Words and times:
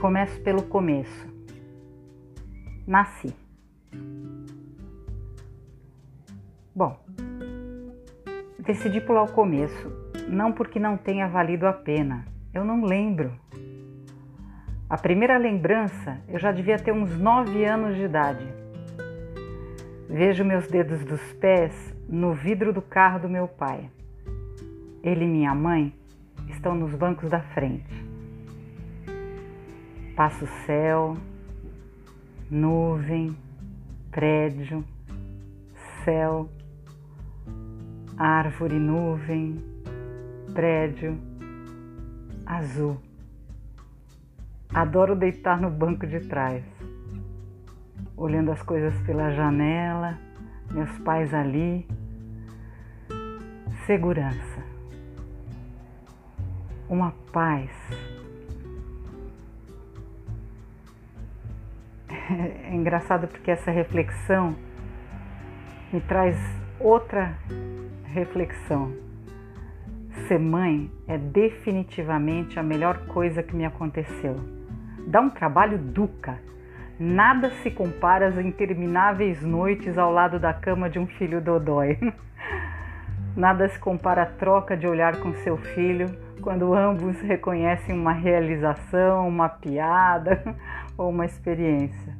começo 0.00 0.40
pelo 0.42 0.62
começo. 0.62 1.26
Nasci. 2.86 3.34
Bom, 6.74 6.96
decidi 8.60 9.00
pular 9.00 9.24
o 9.24 9.32
começo, 9.32 9.92
não 10.28 10.52
porque 10.52 10.78
não 10.78 10.96
tenha 10.96 11.26
valido 11.26 11.66
a 11.66 11.72
pena, 11.72 12.24
eu 12.54 12.64
não 12.64 12.84
lembro. 12.84 13.32
A 14.88 14.96
primeira 14.96 15.36
lembrança 15.36 16.20
eu 16.28 16.38
já 16.38 16.52
devia 16.52 16.78
ter 16.78 16.92
uns 16.92 17.18
nove 17.18 17.64
anos 17.64 17.96
de 17.96 18.02
idade. 18.02 18.46
Vejo 20.08 20.44
meus 20.44 20.68
dedos 20.68 21.04
dos 21.04 21.32
pés 21.34 21.74
no 22.08 22.32
vidro 22.32 22.72
do 22.72 22.80
carro 22.80 23.18
do 23.18 23.28
meu 23.28 23.48
pai. 23.48 23.90
Ele 25.02 25.24
e 25.24 25.28
minha 25.28 25.54
mãe 25.54 25.92
estão 26.48 26.74
nos 26.74 26.94
bancos 26.94 27.28
da 27.28 27.40
frente. 27.40 28.07
Passo 30.18 30.48
céu, 30.66 31.16
nuvem, 32.50 33.36
prédio, 34.10 34.84
céu, 36.02 36.50
árvore, 38.16 38.80
nuvem, 38.80 39.64
prédio, 40.52 41.16
azul. 42.44 42.96
Adoro 44.74 45.14
deitar 45.14 45.60
no 45.60 45.70
banco 45.70 46.04
de 46.04 46.18
trás, 46.18 46.64
olhando 48.16 48.50
as 48.50 48.62
coisas 48.64 49.00
pela 49.06 49.30
janela, 49.30 50.18
meus 50.72 50.98
pais 50.98 51.32
ali. 51.32 51.86
Segurança. 53.86 54.64
Uma 56.88 57.12
paz. 57.32 57.70
É 62.30 62.74
engraçado 62.74 63.26
porque 63.26 63.50
essa 63.50 63.70
reflexão 63.70 64.54
me 65.90 66.00
traz 66.00 66.36
outra 66.78 67.34
reflexão. 68.04 68.92
Ser 70.26 70.38
mãe 70.38 70.90
é 71.06 71.16
definitivamente 71.16 72.58
a 72.58 72.62
melhor 72.62 73.06
coisa 73.06 73.42
que 73.42 73.56
me 73.56 73.64
aconteceu. 73.64 74.36
Dá 75.06 75.22
um 75.22 75.30
trabalho 75.30 75.78
duca. 75.78 76.38
Nada 77.00 77.50
se 77.62 77.70
compara 77.70 78.26
às 78.28 78.36
intermináveis 78.36 79.42
noites 79.42 79.96
ao 79.96 80.12
lado 80.12 80.38
da 80.38 80.52
cama 80.52 80.90
de 80.90 80.98
um 80.98 81.06
filho 81.06 81.40
dodói. 81.40 81.98
Nada 83.34 83.68
se 83.68 83.78
compara 83.78 84.24
à 84.24 84.26
troca 84.26 84.76
de 84.76 84.86
olhar 84.86 85.16
com 85.16 85.32
seu 85.36 85.56
filho 85.56 86.08
quando 86.42 86.74
ambos 86.74 87.20
reconhecem 87.20 87.98
uma 87.98 88.12
realização, 88.12 89.26
uma 89.28 89.48
piada 89.48 90.42
ou 90.98 91.08
uma 91.08 91.24
experiência. 91.24 92.17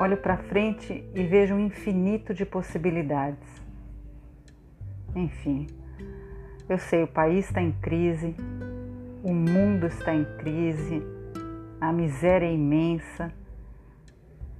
Olho 0.00 0.16
para 0.16 0.36
frente 0.36 1.04
e 1.12 1.22
vejo 1.24 1.54
um 1.54 1.60
infinito 1.60 2.32
de 2.32 2.46
possibilidades. 2.46 3.48
Enfim, 5.12 5.66
eu 6.68 6.78
sei, 6.78 7.02
o 7.02 7.08
país 7.08 7.46
está 7.46 7.60
em 7.60 7.72
crise, 7.72 8.36
o 9.24 9.32
mundo 9.32 9.86
está 9.86 10.14
em 10.14 10.24
crise, 10.36 11.02
a 11.80 11.92
miséria 11.92 12.46
é 12.46 12.54
imensa, 12.54 13.32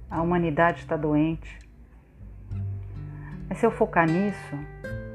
a 0.09 0.21
humanidade 0.21 0.79
está 0.79 0.97
doente. 0.97 1.57
Mas 3.47 3.59
se 3.59 3.65
eu 3.65 3.71
focar 3.71 4.09
nisso, 4.09 4.55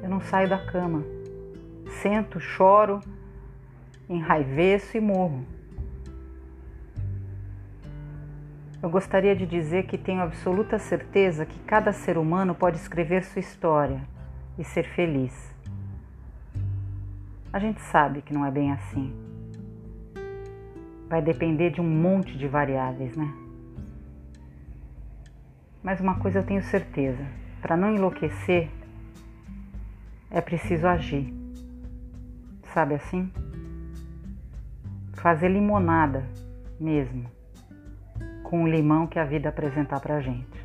eu 0.03 0.09
não 0.09 0.23
saio 0.23 0.49
da 0.49 0.59
cama. 0.59 1.05
Sento, 2.01 2.41
choro, 2.41 3.01
enraiveço 4.09 4.97
e 4.97 5.01
morro. 5.01 5.45
Eu 8.85 8.91
gostaria 8.91 9.35
de 9.35 9.47
dizer 9.47 9.87
que 9.87 9.97
tenho 9.97 10.21
absoluta 10.21 10.79
certeza 10.79 11.47
que 11.47 11.59
cada 11.61 11.91
ser 11.91 12.19
humano 12.19 12.55
pode 12.55 12.77
escrever 12.77 13.25
sua 13.25 13.41
história 13.41 14.07
e 14.59 14.63
ser 14.63 14.85
feliz. 14.85 15.57
A 17.51 17.59
gente 17.59 17.81
sabe 17.81 18.21
que 18.21 18.35
não 18.35 18.45
é 18.45 18.51
bem 18.51 18.73
assim. 18.73 19.11
Vai 21.09 21.23
depender 21.23 21.71
de 21.71 21.81
um 21.81 21.89
monte 21.89 22.37
de 22.37 22.47
variáveis, 22.47 23.17
né? 23.17 23.33
Mas 25.83 25.99
uma 25.99 26.17
coisa 26.19 26.41
eu 26.41 26.45
tenho 26.45 26.63
certeza: 26.63 27.25
para 27.63 27.79
não 27.79 27.91
enlouquecer, 27.91 28.69
é 30.31 30.43
preciso 30.43 30.87
agir. 30.87 31.33
Sabe 32.75 32.97
assim? 32.97 33.33
Fazer 35.15 35.49
limonada 35.49 36.23
mesmo, 36.79 37.31
com 38.45 38.63
o 38.63 38.69
limão 38.69 39.09
que 39.09 39.19
a 39.19 39.25
vida 39.25 39.49
apresentar 39.49 39.99
pra 39.99 40.21
gente. 40.21 40.64